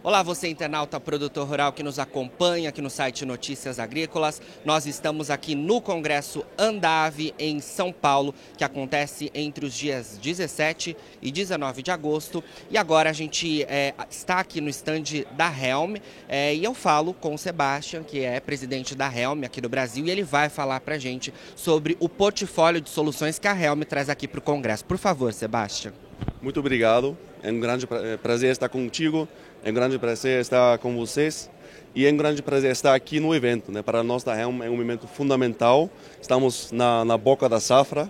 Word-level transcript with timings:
Olá, 0.00 0.22
você 0.22 0.46
internauta 0.46 1.00
produtor 1.00 1.48
rural 1.48 1.72
que 1.72 1.82
nos 1.82 1.98
acompanha 1.98 2.68
aqui 2.68 2.80
no 2.80 2.88
site 2.88 3.26
Notícias 3.26 3.80
Agrícolas. 3.80 4.40
Nós 4.64 4.86
estamos 4.86 5.28
aqui 5.28 5.56
no 5.56 5.80
Congresso 5.80 6.46
Andave, 6.56 7.34
em 7.36 7.58
São 7.58 7.92
Paulo, 7.92 8.32
que 8.56 8.62
acontece 8.62 9.28
entre 9.34 9.66
os 9.66 9.74
dias 9.74 10.16
17 10.22 10.96
e 11.20 11.32
19 11.32 11.82
de 11.82 11.90
agosto. 11.90 12.44
E 12.70 12.78
agora 12.78 13.10
a 13.10 13.12
gente 13.12 13.64
é, 13.64 13.92
está 14.08 14.38
aqui 14.38 14.60
no 14.60 14.68
estande 14.68 15.26
da 15.32 15.50
Helm 15.50 15.96
é, 16.28 16.54
e 16.54 16.62
eu 16.62 16.74
falo 16.74 17.12
com 17.12 17.34
o 17.34 17.38
Sebastian, 17.38 18.04
que 18.04 18.20
é 18.20 18.38
presidente 18.38 18.94
da 18.94 19.12
Helm 19.12 19.42
aqui 19.42 19.60
do 19.60 19.68
Brasil, 19.68 20.06
e 20.06 20.10
ele 20.12 20.22
vai 20.22 20.48
falar 20.48 20.78
para 20.78 20.96
gente 20.96 21.34
sobre 21.56 21.96
o 21.98 22.08
portfólio 22.08 22.80
de 22.80 22.88
soluções 22.88 23.36
que 23.40 23.48
a 23.48 23.60
Helm 23.60 23.82
traz 23.82 24.08
aqui 24.08 24.28
para 24.28 24.38
o 24.38 24.42
Congresso. 24.42 24.84
Por 24.84 24.96
favor, 24.96 25.32
Sebastian. 25.32 25.92
Muito 26.40 26.60
obrigado. 26.60 27.18
É 27.42 27.50
um 27.50 27.60
grande 27.60 27.86
prazer 28.22 28.50
estar 28.50 28.68
contigo 28.68 29.28
é 29.64 29.70
um 29.70 29.74
grande 29.74 29.98
prazer 29.98 30.40
estar 30.40 30.78
com 30.78 30.96
vocês 30.96 31.50
e 31.92 32.06
é 32.06 32.12
um 32.12 32.16
grande 32.16 32.40
prazer 32.42 32.70
estar 32.70 32.94
aqui 32.94 33.18
no 33.18 33.34
evento. 33.34 33.72
Né? 33.72 33.82
Para 33.82 34.04
nós 34.04 34.22
da 34.22 34.38
Helm 34.38 34.62
é 34.62 34.70
um 34.70 34.76
momento 34.76 35.08
fundamental. 35.08 35.90
Estamos 36.22 36.70
na, 36.70 37.04
na 37.04 37.18
boca 37.18 37.48
da 37.48 37.58
safra 37.58 38.08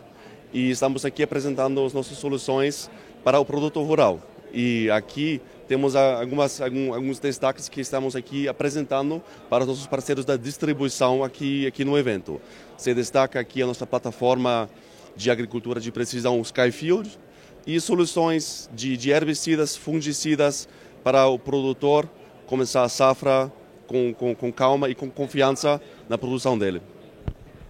e 0.52 0.70
estamos 0.70 1.06
aqui 1.06 1.22
apresentando 1.22 1.82
as 1.84 1.94
nossas 1.94 2.18
soluções 2.18 2.90
para 3.24 3.40
o 3.40 3.46
produto 3.46 3.82
rural. 3.82 4.20
E 4.52 4.90
aqui 4.90 5.40
temos 5.66 5.96
algumas, 5.96 6.60
alguns 6.60 7.18
destaques 7.18 7.66
que 7.66 7.80
estamos 7.80 8.14
aqui 8.14 8.46
apresentando 8.46 9.22
para 9.48 9.64
os 9.64 9.68
nossos 9.68 9.86
parceiros 9.86 10.26
da 10.26 10.36
distribuição 10.36 11.24
aqui, 11.24 11.66
aqui 11.66 11.82
no 11.82 11.96
evento. 11.96 12.40
Se 12.76 12.92
destaca 12.92 13.40
aqui 13.40 13.62
a 13.62 13.66
nossa 13.66 13.86
plataforma 13.86 14.68
de 15.16 15.30
agricultura 15.30 15.80
de 15.80 15.90
precisão 15.90 16.40
Skyfield 16.42 17.18
e 17.68 17.78
soluções 17.78 18.70
de, 18.72 18.96
de 18.96 19.10
herbicidas, 19.10 19.76
fungicidas, 19.76 20.66
para 21.04 21.26
o 21.26 21.38
produtor 21.38 22.08
começar 22.46 22.82
a 22.82 22.88
safra 22.88 23.52
com, 23.86 24.14
com, 24.14 24.34
com 24.34 24.50
calma 24.50 24.88
e 24.88 24.94
com 24.94 25.10
confiança 25.10 25.78
na 26.08 26.16
produção 26.16 26.58
dele. 26.58 26.80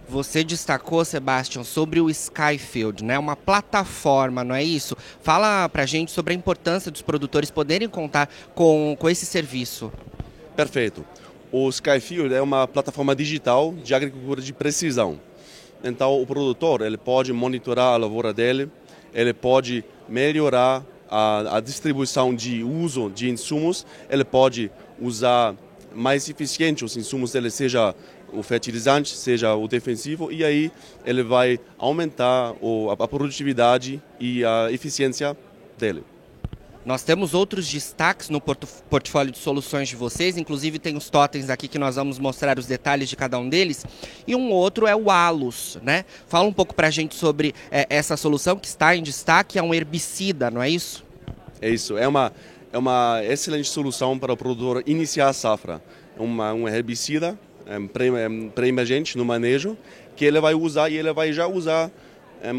Você 0.09 0.45
destacou, 0.45 1.05
Sebastian, 1.05 1.65
sobre 1.65 2.01
o 2.01 2.09
Skyfield, 2.09 3.05
né? 3.05 3.19
Uma 3.19 3.35
plataforma, 3.35 4.45
não 4.45 4.55
é 4.55 4.63
isso? 4.63 4.97
Fala 5.21 5.69
pra 5.69 5.85
gente 5.85 6.13
sobre 6.13 6.33
a 6.33 6.37
importância 6.37 6.93
dos 6.93 7.03
produtores 7.03 7.51
poderem 7.51 7.89
contar 7.89 8.31
com, 8.55 8.97
com 8.99 9.11
esse 9.11 9.27
serviço. 9.27 9.93
Perfeito. 10.55 11.05
O 11.51 11.69
Skyfield 11.69 12.33
é 12.33 12.41
uma 12.41 12.69
plataforma 12.69 13.17
digital 13.17 13.75
de 13.83 13.95
agricultura 13.95 14.41
de 14.41 14.53
precisão. 14.53 15.21
Então, 15.83 16.23
o 16.23 16.27
produtor 16.27 16.83
ele 16.83 16.97
pode 16.97 17.33
monitorar 17.33 17.95
a 17.95 17.97
lavoura 17.97 18.33
dele, 18.33 18.71
ele 19.13 19.33
pode 19.33 19.85
melhorar 20.09 20.85
a, 21.11 21.57
a 21.57 21.61
distribuição 21.61 22.35
de 22.35 22.63
uso 22.63 23.11
de 23.11 23.31
insumos, 23.31 23.87
ele 24.09 24.25
pode 24.25 24.71
usar 25.01 25.55
mais 25.95 26.29
eficiente 26.29 26.85
os 26.85 26.97
insumos 26.97 27.33
dele, 27.33 27.51
seja 27.51 27.95
o 28.33 28.43
fertilizante, 28.43 29.17
seja 29.17 29.55
o 29.55 29.67
defensivo, 29.67 30.31
e 30.31 30.45
aí 30.45 30.71
ele 31.05 31.23
vai 31.23 31.59
aumentar 31.79 32.55
a 32.99 33.09
produtividade 33.09 34.03
e 34.21 34.45
a 34.45 34.71
eficiência 34.71 35.37
dele. 35.79 36.05
Nós 36.85 37.03
temos 37.03 37.35
outros 37.35 37.69
destaques 37.69 38.31
no 38.31 38.41
portfólio 38.41 39.33
de 39.33 39.39
soluções 39.39 39.89
de 39.89 39.97
vocês, 39.97 40.39
inclusive 40.39 40.79
tem 40.79 40.97
os 40.97 41.11
totens 41.11 41.51
aqui 41.51 41.69
que 41.69 41.79
nós 41.79 41.97
vamos 41.97 42.19
mostrar 42.19 42.59
os 42.59 42.67
detalhes 42.67 43.09
de 43.09 43.17
cada 43.17 43.39
um 43.39 43.49
deles. 43.49 43.85
E 44.27 44.35
um 44.35 44.51
outro 44.51 44.87
é 44.87 44.97
o 44.97 45.11
Alus, 45.11 45.79
né? 45.83 46.05
Fala 46.27 46.49
um 46.49 46.53
pouco 46.53 46.75
para 46.75 46.87
a 46.87 46.91
gente 46.91 47.15
sobre 47.15 47.55
é, 47.71 47.87
essa 47.91 48.17
solução 48.17 48.57
que 48.57 48.67
está 48.67 48.97
em 48.97 49.03
destaque, 49.03 49.59
é 49.59 49.63
um 49.63 49.75
herbicida, 49.75 50.51
não 50.51 50.63
é 50.63 50.71
isso? 50.71 51.05
É 51.61 51.69
isso, 51.69 51.99
é 51.99 52.07
uma, 52.07 52.33
é 52.73 52.79
uma 52.79 53.21
excelente 53.25 53.69
solução 53.69 54.19
para 54.19 54.33
o 54.33 54.37
produtor 54.37 54.83
iniciar 54.87 55.29
a 55.29 55.33
safra. 55.33 55.83
É 56.19 56.23
uma, 56.23 56.55
um 56.55 56.69
herbicida 56.69 57.39
é, 57.67 57.79
pré-emergente 58.55 59.19
no 59.19 59.25
manejo 59.25 59.77
que 60.17 60.25
ele 60.25 60.41
vai 60.41 60.55
usar 60.55 60.89
e 60.89 60.97
ele 60.97 61.13
vai 61.13 61.33
já 61.33 61.47
usar 61.47 61.91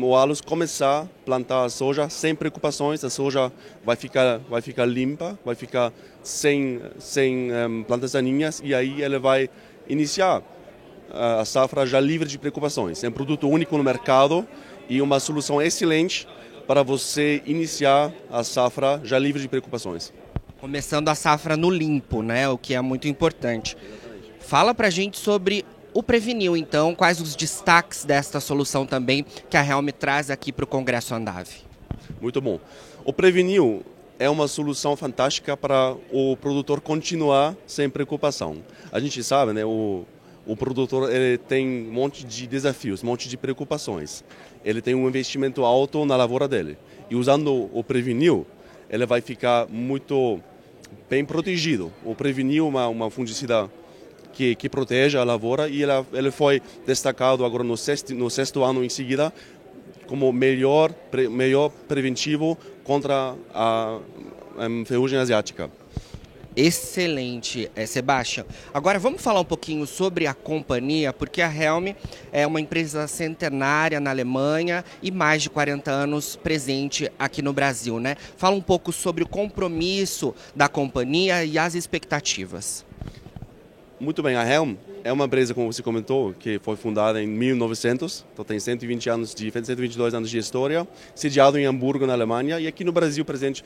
o 0.01 0.15
alus 0.15 0.41
começar 0.41 1.03
a 1.03 1.05
plantar 1.25 1.63
a 1.63 1.69
soja 1.69 2.09
sem 2.09 2.35
preocupações, 2.35 3.03
a 3.03 3.09
soja 3.09 3.51
vai 3.83 3.95
ficar, 3.95 4.39
vai 4.49 4.61
ficar 4.61 4.85
limpa, 4.85 5.37
vai 5.45 5.55
ficar 5.55 5.93
sem, 6.21 6.81
sem 6.97 7.51
um, 7.53 7.83
plantas 7.83 8.11
daninhas 8.11 8.61
e 8.63 8.73
aí 8.73 9.01
ele 9.01 9.17
vai 9.19 9.49
iniciar 9.87 10.43
a 11.11 11.43
safra 11.45 11.85
já 11.85 11.99
livre 11.99 12.27
de 12.27 12.37
preocupações. 12.37 13.03
É 13.03 13.09
um 13.09 13.11
produto 13.11 13.47
único 13.47 13.77
no 13.77 13.83
mercado 13.83 14.47
e 14.87 15.01
uma 15.01 15.19
solução 15.19 15.61
excelente 15.61 16.27
para 16.67 16.83
você 16.83 17.41
iniciar 17.45 18.11
a 18.31 18.43
safra 18.43 19.01
já 19.03 19.17
livre 19.17 19.41
de 19.41 19.47
preocupações. 19.47 20.13
Começando 20.61 21.09
a 21.09 21.15
safra 21.15 21.55
no 21.55 21.69
limpo, 21.69 22.21
né? 22.21 22.47
O 22.49 22.57
que 22.57 22.73
é 22.73 22.81
muito 22.81 23.07
importante. 23.07 23.75
Fala 24.39 24.73
para 24.75 24.89
gente 24.89 25.17
sobre 25.17 25.65
o 25.99 26.03
Previnil, 26.03 26.55
então, 26.55 26.95
quais 26.95 27.19
os 27.19 27.35
destaques 27.35 28.05
desta 28.05 28.39
solução 28.39 28.85
também 28.85 29.25
que 29.49 29.57
a 29.57 29.65
Helm 29.65 29.89
traz 29.89 30.31
aqui 30.31 30.49
para 30.49 30.63
o 30.63 30.67
Congresso 30.67 31.13
Andave? 31.13 31.57
Muito 32.21 32.39
bom. 32.39 32.57
O 33.03 33.11
Previnil 33.11 33.83
é 34.17 34.29
uma 34.29 34.47
solução 34.47 34.95
fantástica 34.95 35.57
para 35.57 35.97
o 36.09 36.37
produtor 36.37 36.79
continuar 36.79 37.53
sem 37.67 37.89
preocupação. 37.89 38.63
A 38.93 38.99
gente 39.01 39.21
sabe, 39.21 39.51
né, 39.51 39.65
o, 39.65 40.05
o 40.47 40.55
produtor 40.55 41.13
ele 41.13 41.37
tem 41.37 41.67
um 41.67 41.91
monte 41.91 42.25
de 42.25 42.47
desafios, 42.47 43.03
um 43.03 43.07
monte 43.07 43.27
de 43.27 43.35
preocupações. 43.35 44.23
Ele 44.63 44.81
tem 44.81 44.95
um 44.95 45.05
investimento 45.05 45.65
alto 45.65 46.05
na 46.05 46.15
lavoura 46.15 46.47
dele. 46.47 46.77
E 47.09 47.15
usando 47.17 47.69
o 47.73 47.83
Previnil, 47.83 48.47
ele 48.89 49.05
vai 49.05 49.19
ficar 49.19 49.67
muito 49.67 50.39
bem 51.09 51.25
protegido. 51.25 51.91
O 52.05 52.15
Previnil 52.15 52.67
é 52.67 52.69
uma, 52.69 52.87
uma 52.87 53.09
fungicida 53.09 53.69
que, 54.33 54.55
que 54.55 54.69
protege 54.69 55.17
a 55.17 55.23
lavoura 55.23 55.67
e 55.67 55.83
ela, 55.83 56.05
ele 56.13 56.31
foi 56.31 56.61
destacado 56.85 57.43
agora 57.43 57.63
no 57.63 57.77
sexto, 57.77 58.13
no 58.13 58.29
sexto 58.29 58.63
ano 58.63 58.83
em 58.83 58.89
seguida 58.89 59.33
como 60.09 60.33
melhor, 60.33 60.91
pre, 60.91 61.29
melhor 61.29 61.69
preventivo 61.87 62.57
contra 62.83 63.35
a, 63.53 63.99
a 64.57 64.85
ferrugem 64.85 65.19
asiática. 65.19 65.69
Excelente, 66.55 67.69
é, 67.75 67.85
Sebastião. 67.85 68.45
Agora 68.73 68.97
vamos 68.97 69.21
falar 69.21 69.39
um 69.39 69.45
pouquinho 69.45 69.85
sobre 69.85 70.25
a 70.25 70.33
companhia, 70.33 71.13
porque 71.13 71.43
a 71.43 71.47
Helm 71.47 71.93
é 72.31 72.45
uma 72.45 72.59
empresa 72.59 73.07
centenária 73.07 73.99
na 73.99 74.09
Alemanha 74.09 74.83
e 75.01 75.11
mais 75.11 75.43
de 75.43 75.49
40 75.49 75.91
anos 75.91 76.35
presente 76.35 77.09
aqui 77.19 77.43
no 77.43 77.53
Brasil, 77.53 77.99
né? 77.99 78.17
Fala 78.35 78.55
um 78.55 78.61
pouco 78.61 78.91
sobre 78.91 79.23
o 79.23 79.27
compromisso 79.27 80.33
da 80.55 80.67
companhia 80.67 81.45
e 81.45 81.57
as 81.57 81.75
expectativas. 81.75 82.83
Muito 84.01 84.23
bem, 84.23 84.37
a 84.37 84.49
Helm 84.49 84.75
é 85.03 85.11
uma 85.11 85.25
empresa, 85.25 85.53
como 85.53 85.73
você 85.73 85.83
comentou, 85.83 86.33
que 86.33 86.57
foi 86.59 86.77
fundada 86.77 87.21
em 87.21 87.27
1900, 87.27 88.25
então 88.31 88.45
tem 88.45 88.57
120 88.57 89.09
anos 89.09 89.35
de, 89.35 89.51
122 89.51 90.13
anos 90.13 90.29
de 90.29 90.37
história, 90.37 90.87
sediado 91.13 91.59
em 91.59 91.65
Hamburgo, 91.65 92.07
na 92.07 92.13
Alemanha, 92.13 92.61
e 92.61 92.67
aqui 92.67 92.85
no 92.85 92.93
Brasil 92.93 93.25
presente 93.25 93.61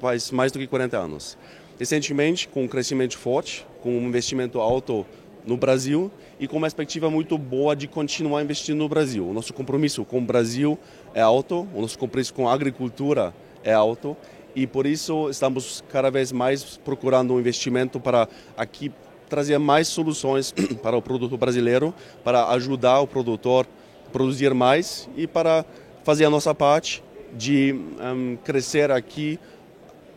faz 0.00 0.30
mais 0.30 0.50
do 0.50 0.58
que 0.58 0.66
40 0.66 0.96
anos. 0.96 1.36
Recentemente, 1.78 2.48
com 2.48 2.64
um 2.64 2.68
crescimento 2.68 3.18
forte, 3.18 3.66
com 3.82 3.90
um 3.98 4.08
investimento 4.08 4.60
alto 4.60 5.04
no 5.44 5.58
Brasil 5.58 6.10
e 6.40 6.48
com 6.48 6.56
uma 6.56 6.64
perspectiva 6.64 7.10
muito 7.10 7.36
boa 7.36 7.76
de 7.76 7.86
continuar 7.86 8.42
investindo 8.42 8.78
no 8.78 8.88
Brasil. 8.88 9.28
O 9.28 9.34
nosso 9.34 9.52
compromisso 9.52 10.06
com 10.06 10.20
o 10.20 10.22
Brasil 10.22 10.78
é 11.12 11.20
alto, 11.20 11.68
o 11.74 11.82
nosso 11.82 11.98
compromisso 11.98 12.32
com 12.32 12.48
a 12.48 12.54
agricultura 12.54 13.34
é 13.62 13.74
alto 13.74 14.16
e 14.54 14.66
por 14.66 14.86
isso 14.86 15.28
estamos 15.28 15.84
cada 15.90 16.10
vez 16.10 16.32
mais 16.32 16.78
procurando 16.78 17.34
um 17.34 17.38
investimento 17.38 18.00
para 18.00 18.26
aqui 18.56 18.90
trazer 19.28 19.58
mais 19.58 19.88
soluções 19.88 20.54
para 20.82 20.96
o 20.96 21.02
produto 21.02 21.36
brasileiro, 21.36 21.94
para 22.24 22.48
ajudar 22.50 23.00
o 23.00 23.06
produtor 23.06 23.66
a 24.06 24.10
produzir 24.10 24.54
mais 24.54 25.08
e 25.16 25.26
para 25.26 25.64
fazer 26.04 26.24
a 26.24 26.30
nossa 26.30 26.54
parte 26.54 27.02
de 27.32 27.74
um, 28.00 28.36
crescer 28.36 28.90
aqui 28.90 29.38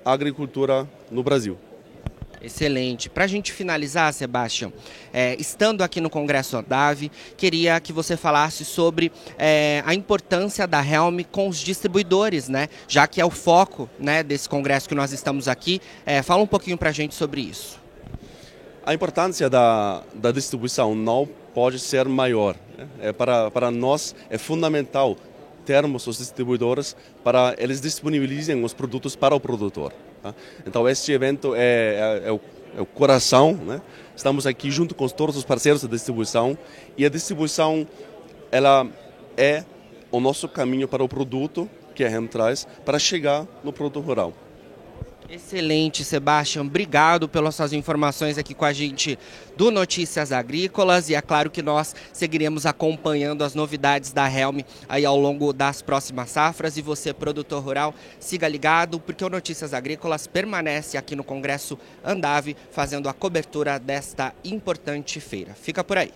a 0.06 0.12
agricultura 0.12 0.88
no 1.12 1.24
Brasil. 1.24 1.58
Excelente. 2.42 3.10
Para 3.10 3.26
a 3.26 3.28
gente 3.28 3.52
finalizar, 3.52 4.14
Sebastião, 4.14 4.72
é, 5.12 5.36
estando 5.40 5.82
aqui 5.82 6.00
no 6.00 6.10
Congresso 6.10 6.58
Odave, 6.58 7.12
queria 7.36 7.80
que 7.80 7.92
você 7.92 8.16
falasse 8.16 8.64
sobre 8.64 9.12
é, 9.38 9.84
a 9.86 9.94
importância 9.94 10.66
da 10.66 10.86
Helm 10.86 11.20
com 11.32 11.50
os 11.50 11.60
distribuidores, 11.60 12.48
né? 12.48 12.70
Já 12.88 13.08
que 13.08 13.20
é 13.20 13.26
o 13.26 13.30
foco 13.30 13.90
né, 14.00 14.24
desse 14.24 14.48
congresso 14.48 14.88
que 14.88 14.96
nós 14.96 15.12
estamos 15.12 15.48
aqui. 15.48 15.82
É, 16.06 16.22
fala 16.22 16.42
um 16.42 16.48
pouquinho 16.48 16.78
para 16.78 16.90
a 16.90 16.94
gente 16.94 17.14
sobre 17.14 17.42
isso. 17.42 17.80
A 18.90 18.94
importância 18.96 19.48
da, 19.52 20.02
da 20.16 20.32
distribuição 20.32 20.96
não 20.96 21.30
pode 21.54 21.78
ser 21.78 22.08
maior. 22.08 22.56
É 23.00 23.14
para, 23.14 23.52
para 23.52 23.70
nós 23.70 24.16
é 24.32 24.38
fundamental 24.40 25.16
termos 25.64 26.08
os 26.08 26.18
distribuidores 26.18 26.96
para 27.24 27.54
eles 27.60 27.80
disponibilizem 27.80 28.64
os 28.64 28.74
produtos 28.74 29.16
para 29.16 29.36
o 29.36 29.40
produtor. 29.40 29.94
Tá? 30.24 30.34
Então 30.66 30.90
este 30.90 31.12
evento 31.12 31.54
é, 31.54 31.60
é, 31.60 32.22
é, 32.30 32.32
o, 32.32 32.42
é, 32.78 32.82
o, 32.82 32.86
coração, 32.88 33.54
né? 33.54 33.80
estamos 34.16 34.48
aqui 34.48 34.72
junto 34.72 34.96
com 34.96 35.08
todos 35.08 35.38
os 35.38 35.44
parceiros 35.44 35.84
da 35.84 35.88
distribuição 35.88 36.58
e 36.98 37.06
a 37.06 37.10
distribuição 37.10 37.88
ela 38.52 38.88
é 39.38 39.64
o 40.12 40.20
nosso 40.20 40.50
caminho 40.50 40.88
para 40.88 41.04
o 41.04 41.08
produto 41.08 41.70
que 41.94 42.04
a 42.04 42.10
REM 42.10 42.26
traz 42.26 42.68
para 42.84 42.98
chegar 42.98 43.46
no 43.64 43.72
produto 43.72 44.00
rural. 44.04 44.34
Excelente, 45.32 46.04
Sebastião. 46.04 46.66
Obrigado 46.66 47.30
pelas 47.30 47.54
suas 47.54 47.72
informações 47.72 48.40
aqui 48.40 48.56
com 48.56 48.66
a 48.66 48.74
gente 48.74 49.18
do 49.56 49.70
Notícias 49.70 50.32
Agrícolas 50.32 51.08
e 51.08 51.14
é 51.14 51.22
claro 51.22 51.52
que 51.52 51.62
nós 51.62 51.96
seguiremos 52.12 52.66
acompanhando 52.66 53.44
as 53.44 53.54
novidades 53.54 54.12
da 54.12 54.28
Helm 54.28 54.62
aí 54.88 55.06
ao 55.06 55.20
longo 55.20 55.54
das 55.54 55.84
próximas 55.84 56.32
safras 56.32 56.78
e 56.78 56.82
você, 56.82 57.14
produtor 57.14 57.64
rural, 57.64 57.94
siga 58.20 58.48
ligado 58.48 59.00
porque 59.00 59.24
o 59.24 59.30
Notícias 59.30 59.72
Agrícolas 59.72 60.26
permanece 60.26 60.98
aqui 60.98 61.16
no 61.16 61.24
Congresso 61.24 61.78
Andave 62.04 62.58
fazendo 62.72 63.08
a 63.08 63.14
cobertura 63.14 63.78
desta 63.78 64.34
importante 64.44 65.20
feira. 65.20 65.54
Fica 65.54 65.84
por 65.84 66.00
aí. 66.00 66.12